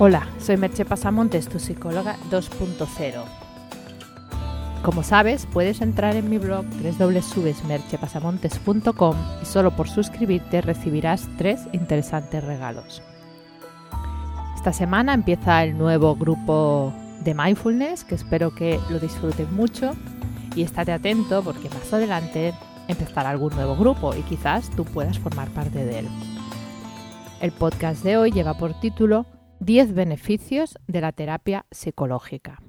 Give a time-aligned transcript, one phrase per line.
[0.00, 3.22] Hola, soy Merche Pasamontes, tu psicóloga 2.0.
[4.82, 6.64] Como sabes, puedes entrar en mi blog
[6.98, 13.04] www.merchepasamontes.com y solo por suscribirte recibirás tres interesantes regalos.
[14.56, 16.92] Esta semana empieza el nuevo grupo
[17.22, 19.92] de mindfulness, que espero que lo disfruten mucho
[20.56, 22.52] y estate atento porque más adelante
[22.88, 26.08] empezará algún nuevo grupo y quizás tú puedas formar parte de él.
[27.40, 29.26] El podcast de hoy lleva por título
[29.60, 32.60] 10 beneficios de la terapia psicológica.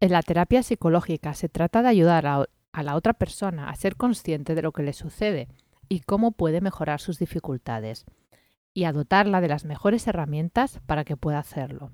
[0.00, 4.54] En la terapia psicológica se trata de ayudar a, la otra persona a ser consciente
[4.54, 5.48] de lo que le sucede
[5.88, 8.06] y cómo puede mejorar sus dificultades,
[8.74, 11.92] y a dotarla de las mejores herramientas para que pueda hacerlo.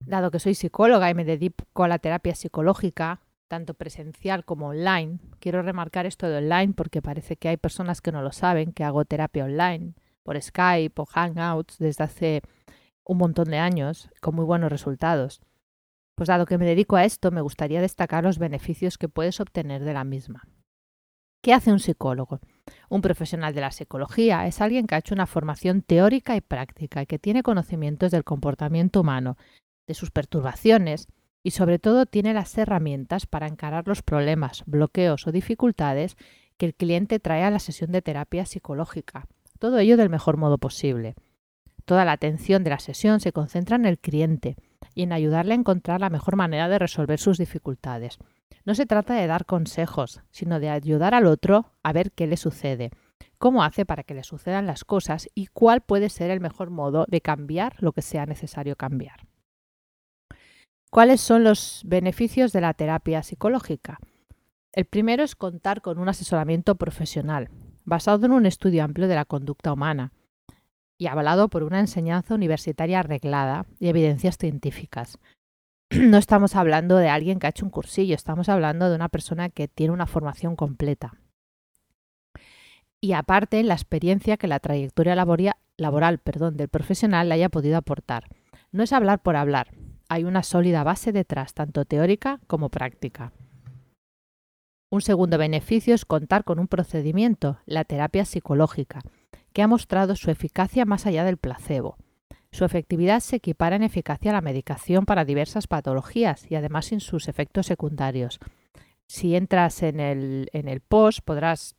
[0.00, 5.18] Dado que soy psicóloga y me dedico a la terapia psicológica, tanto presencial como online,
[5.40, 8.84] quiero remarcar esto de online porque parece que hay personas que no lo saben, que
[8.84, 9.94] hago terapia online
[10.26, 12.42] por Skype o Hangouts desde hace
[13.04, 15.40] un montón de años con muy buenos resultados.
[16.16, 19.84] Pues dado que me dedico a esto, me gustaría destacar los beneficios que puedes obtener
[19.84, 20.48] de la misma.
[21.42, 22.40] ¿Qué hace un psicólogo?
[22.88, 27.02] Un profesional de la psicología es alguien que ha hecho una formación teórica y práctica
[27.02, 29.36] y que tiene conocimientos del comportamiento humano,
[29.86, 31.06] de sus perturbaciones
[31.44, 36.16] y sobre todo tiene las herramientas para encarar los problemas, bloqueos o dificultades
[36.56, 40.58] que el cliente trae a la sesión de terapia psicológica todo ello del mejor modo
[40.58, 41.14] posible.
[41.84, 44.56] Toda la atención de la sesión se concentra en el cliente
[44.94, 48.18] y en ayudarle a encontrar la mejor manera de resolver sus dificultades.
[48.64, 52.36] No se trata de dar consejos, sino de ayudar al otro a ver qué le
[52.36, 52.90] sucede,
[53.38, 57.06] cómo hace para que le sucedan las cosas y cuál puede ser el mejor modo
[57.08, 59.26] de cambiar lo que sea necesario cambiar.
[60.90, 63.98] ¿Cuáles son los beneficios de la terapia psicológica?
[64.72, 67.50] El primero es contar con un asesoramiento profesional,
[67.86, 70.12] basado en un estudio amplio de la conducta humana
[70.98, 75.18] y avalado por una enseñanza universitaria arreglada y evidencias científicas.
[75.90, 79.48] No estamos hablando de alguien que ha hecho un cursillo, estamos hablando de una persona
[79.50, 81.14] que tiene una formación completa.
[83.00, 88.24] Y aparte, la experiencia que la trayectoria laboral perdón, del profesional le haya podido aportar.
[88.72, 89.68] No es hablar por hablar,
[90.08, 93.32] hay una sólida base detrás, tanto teórica como práctica.
[94.96, 99.02] Un segundo beneficio es contar con un procedimiento, la terapia psicológica,
[99.52, 101.98] que ha mostrado su eficacia más allá del placebo.
[102.50, 107.00] Su efectividad se equipara en eficacia a la medicación para diversas patologías y además sin
[107.00, 108.38] sus efectos secundarios.
[109.06, 111.76] Si entras en el, en el post podrás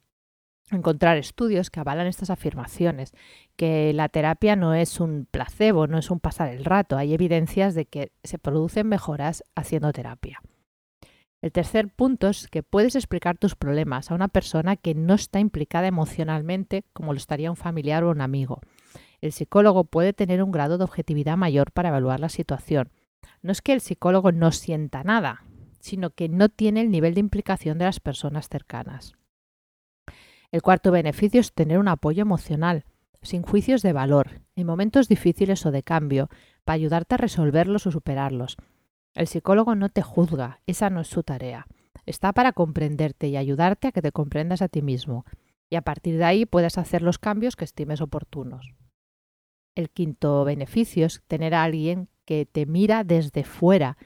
[0.69, 3.13] encontrar estudios que avalan estas afirmaciones,
[3.55, 7.73] que la terapia no es un placebo, no es un pasar el rato, hay evidencias
[7.73, 10.39] de que se producen mejoras haciendo terapia.
[11.41, 15.39] El tercer punto es que puedes explicar tus problemas a una persona que no está
[15.39, 18.61] implicada emocionalmente como lo estaría un familiar o un amigo.
[19.21, 22.91] El psicólogo puede tener un grado de objetividad mayor para evaluar la situación.
[23.41, 25.43] No es que el psicólogo no sienta nada,
[25.79, 29.13] sino que no tiene el nivel de implicación de las personas cercanas.
[30.51, 32.85] El cuarto beneficio es tener un apoyo emocional,
[33.21, 36.29] sin juicios de valor, en momentos difíciles o de cambio,
[36.63, 38.57] para ayudarte a resolverlos o superarlos.
[39.17, 41.65] El psicólogo no te juzga, esa no es su tarea.
[42.05, 45.25] Está para comprenderte y ayudarte a que te comprendas a ti mismo,
[45.71, 48.75] y a partir de ahí puedes hacer los cambios que estimes oportunos.
[49.73, 53.97] El quinto beneficio es tener a alguien que te mira desde fuera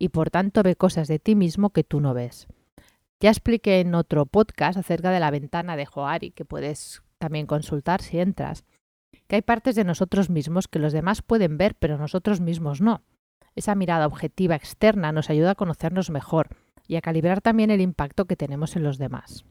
[0.00, 2.48] y por tanto ve cosas de ti mismo que tú no ves.
[3.20, 8.02] Ya expliqué en otro podcast acerca de la ventana de Joari, que puedes también consultar
[8.02, 8.64] si entras,
[9.28, 13.04] que hay partes de nosotros mismos que los demás pueden ver, pero nosotros mismos no.
[13.56, 16.50] Esa mirada objetiva externa nos ayuda a conocernos mejor
[16.86, 19.44] y a calibrar también el impacto que tenemos en los demás.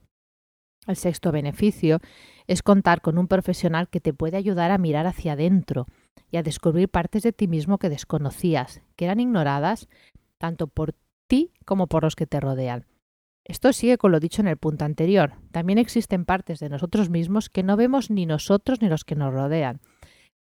[0.88, 2.00] El sexto beneficio
[2.48, 5.88] es contar con un profesional que te puede ayudar a mirar hacia adentro
[6.32, 9.88] y a descubrir partes de ti mismo que desconocías, que eran ignoradas
[10.38, 10.94] tanto por
[11.28, 12.86] ti como por los que te rodean.
[13.44, 15.34] Esto sigue con lo dicho en el punto anterior.
[15.52, 19.34] También existen partes de nosotros mismos que no vemos ni nosotros ni los que nos
[19.34, 19.82] rodean.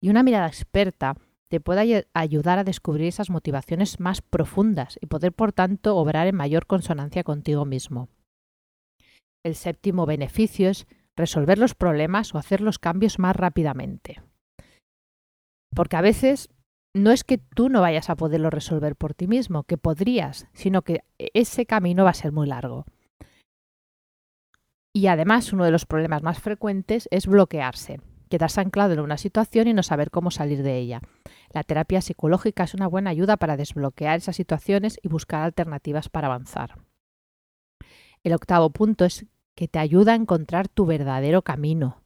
[0.00, 1.16] Y una mirada experta
[1.54, 6.34] te puede ayudar a descubrir esas motivaciones más profundas y poder, por tanto, obrar en
[6.34, 8.08] mayor consonancia contigo mismo.
[9.46, 14.20] El séptimo beneficio es resolver los problemas o hacer los cambios más rápidamente.
[15.72, 16.48] Porque a veces
[16.92, 20.82] no es que tú no vayas a poderlo resolver por ti mismo, que podrías, sino
[20.82, 22.84] que ese camino va a ser muy largo.
[24.92, 29.68] Y además uno de los problemas más frecuentes es bloquearse, quedarse anclado en una situación
[29.68, 31.00] y no saber cómo salir de ella.
[31.54, 36.26] La terapia psicológica es una buena ayuda para desbloquear esas situaciones y buscar alternativas para
[36.26, 36.78] avanzar.
[38.24, 42.02] El octavo punto es que te ayuda a encontrar tu verdadero camino.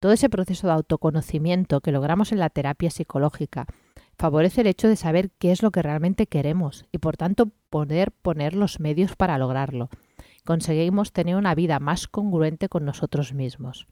[0.00, 3.66] Todo ese proceso de autoconocimiento que logramos en la terapia psicológica
[4.16, 8.12] favorece el hecho de saber qué es lo que realmente queremos y por tanto poder
[8.12, 9.90] poner los medios para lograrlo.
[10.46, 13.88] Conseguimos tener una vida más congruente con nosotros mismos.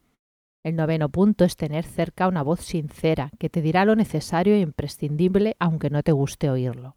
[0.65, 4.61] El noveno punto es tener cerca una voz sincera que te dirá lo necesario e
[4.61, 6.97] imprescindible aunque no te guste oírlo.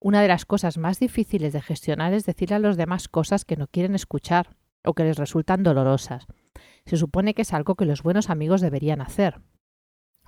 [0.00, 3.56] Una de las cosas más difíciles de gestionar es decirle a los demás cosas que
[3.56, 6.26] no quieren escuchar o que les resultan dolorosas.
[6.86, 9.42] Se supone que es algo que los buenos amigos deberían hacer.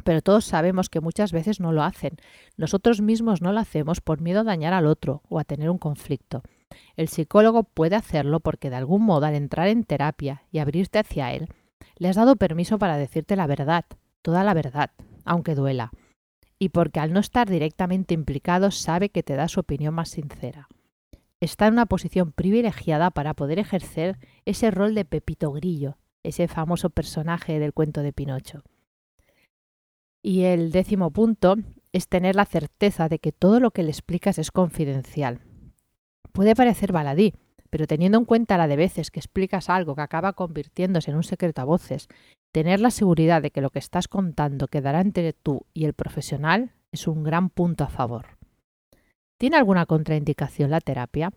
[0.05, 2.17] Pero todos sabemos que muchas veces no lo hacen.
[2.59, 5.79] Nosotros mismos no lo hacemos por miedo a dañar al otro o a tener un
[5.79, 6.43] conflicto.
[6.97, 11.33] El psicólogo puede hacerlo porque de algún modo al entrar en terapia y abrirte hacia
[11.33, 11.49] él,
[11.97, 13.85] le has dado permiso para decirte la verdad,
[14.23, 14.91] toda la verdad,
[15.25, 15.93] aunque duela
[16.61, 20.69] y porque al no estar directamente implicado sabe que te da su opinión más sincera.
[21.41, 26.91] Está en una posición privilegiada para poder ejercer ese rol de Pepito Grillo, ese famoso
[26.91, 28.63] personaje del cuento de Pinocho.
[30.23, 31.57] Y el décimo punto
[31.93, 35.41] es tener la certeza de que todo lo que le explicas es confidencial.
[36.31, 37.33] Puede parecer baladí,
[37.71, 41.23] pero teniendo en cuenta la de veces que explicas algo que acaba convirtiéndose en un
[41.23, 42.09] secreto a voces
[42.53, 46.73] Tener la seguridad de que lo que estás contando quedará entre tú y el profesional
[46.91, 48.39] es un gran punto a favor.
[49.39, 51.33] ¿Tiene alguna contraindicación la terapia?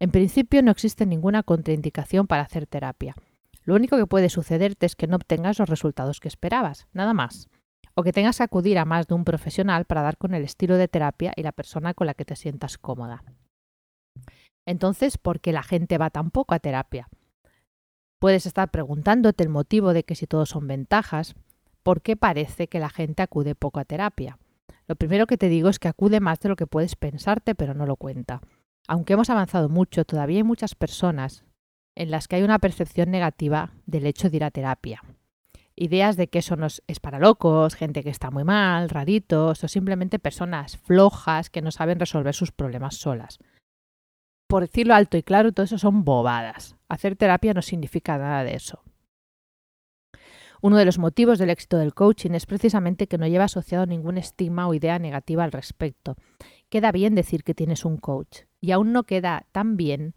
[0.00, 3.14] En principio no existe ninguna contraindicación para hacer terapia.
[3.64, 7.50] Lo único que puede sucederte es que no obtengas los resultados que esperabas, nada más.
[7.94, 10.78] O que tengas que acudir a más de un profesional para dar con el estilo
[10.78, 13.24] de terapia y la persona con la que te sientas cómoda.
[14.66, 17.08] Entonces, ¿por qué la gente va tan poco a terapia?
[18.18, 21.36] Puedes estar preguntándote el motivo de que si todos son ventajas,
[21.84, 24.38] ¿por qué parece que la gente acude poco a terapia?
[24.88, 27.74] Lo primero que te digo es que acude más de lo que puedes pensarte, pero
[27.74, 28.40] no lo cuenta.
[28.88, 31.44] Aunque hemos avanzado mucho, todavía hay muchas personas
[31.94, 35.02] en las que hay una percepción negativa del hecho de ir a terapia.
[35.76, 39.68] Ideas de que eso no es para locos, gente que está muy mal, raritos, o
[39.68, 43.38] simplemente personas flojas que no saben resolver sus problemas solas
[44.46, 46.76] por decirlo alto y claro, todo eso son bobadas.
[46.88, 48.82] Hacer terapia no significa nada de eso.
[50.62, 54.18] Uno de los motivos del éxito del coaching es precisamente que no lleva asociado ningún
[54.18, 56.16] estigma o idea negativa al respecto.
[56.68, 60.14] Queda bien decir que tienes un coach y aún no queda tan bien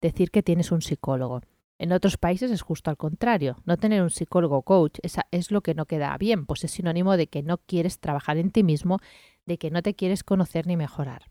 [0.00, 1.42] decir que tienes un psicólogo.
[1.78, 3.56] En otros países es justo al contrario.
[3.64, 4.98] No tener un psicólogo coach
[5.30, 8.50] es lo que no queda bien, pues es sinónimo de que no quieres trabajar en
[8.50, 8.98] ti mismo,
[9.46, 11.24] de que no te quieres conocer ni mejorar.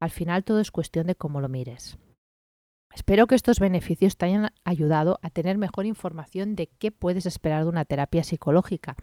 [0.00, 1.98] Al final todo es cuestión de cómo lo mires.
[2.94, 7.64] Espero que estos beneficios te hayan ayudado a tener mejor información de qué puedes esperar
[7.64, 8.96] de una terapia psicológica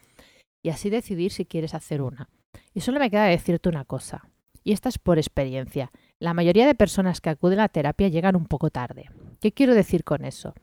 [0.64, 2.30] y así decidir si quieres hacer una.
[2.74, 4.30] Y solo me queda decirte una cosa,
[4.64, 5.92] y esta es por experiencia.
[6.20, 9.10] La mayoría de personas que acuden a terapia llegan un poco tarde.
[9.42, 10.54] ¿Qué quiero decir con eso?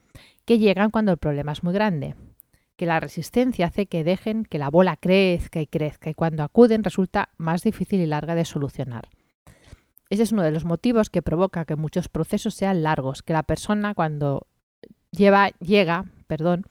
[0.44, 2.14] Que llegan cuando el problema es muy grande,
[2.76, 6.82] que la resistencia hace que dejen que la bola crezca y crezca y cuando acuden
[6.82, 9.08] resulta más difícil y larga de solucionar.
[10.10, 13.44] Ese es uno de los motivos que provoca que muchos procesos sean largos, que la
[13.44, 14.46] persona cuando
[15.12, 16.66] lleva, llega, perdón,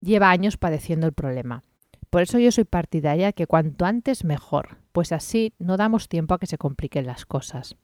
[0.00, 1.64] lleva años padeciendo el problema.
[2.10, 6.38] Por eso yo soy partidaria que cuanto antes mejor, pues así no damos tiempo a
[6.38, 7.76] que se compliquen las cosas.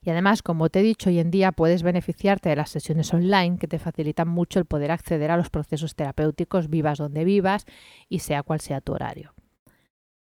[0.00, 3.58] Y además, como te he dicho, hoy en día puedes beneficiarte de las sesiones online
[3.58, 7.66] que te facilitan mucho el poder acceder a los procesos terapéuticos vivas donde vivas
[8.08, 9.34] y sea cual sea tu horario.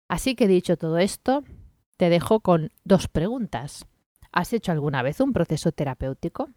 [0.08, 1.42] Así que dicho todo esto,
[1.98, 3.84] te dejo con dos preguntas.
[4.32, 6.48] ¿Has hecho alguna vez un proceso terapéutico?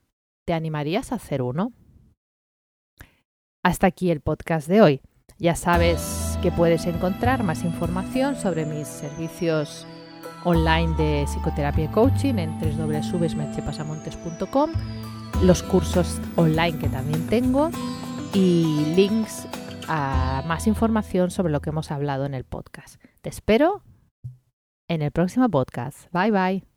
[0.46, 1.74] ¿Te animarías a hacer uno?
[3.64, 5.02] Hasta aquí el podcast de hoy.
[5.40, 9.88] Ya sabes que puedes encontrar más información sobre mis servicios
[10.44, 14.72] online de psicoterapia y coaching en www.mechepasamontes.com,
[15.44, 17.72] los cursos online que también tengo
[18.34, 19.48] y links
[19.88, 23.02] a más información sobre lo que hemos hablado en el podcast.
[23.22, 23.82] Te espero
[24.92, 26.12] en el próximo podcast.
[26.12, 26.71] Bye bye.